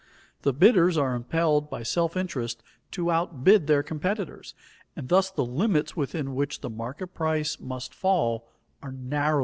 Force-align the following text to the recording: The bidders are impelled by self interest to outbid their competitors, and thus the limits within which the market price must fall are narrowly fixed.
The 0.41 0.51
bidders 0.51 0.97
are 0.97 1.13
impelled 1.13 1.69
by 1.69 1.83
self 1.83 2.17
interest 2.17 2.63
to 2.89 3.11
outbid 3.11 3.67
their 3.67 3.83
competitors, 3.83 4.55
and 4.95 5.09
thus 5.09 5.29
the 5.29 5.45
limits 5.45 5.95
within 5.95 6.33
which 6.33 6.61
the 6.61 6.71
market 6.71 7.13
price 7.13 7.59
must 7.59 7.93
fall 7.93 8.47
are 8.81 8.91
narrowly 8.91 9.35
fixed. 9.35 9.37